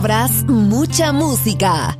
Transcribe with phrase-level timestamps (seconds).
[0.00, 1.99] Palabras, mucha música.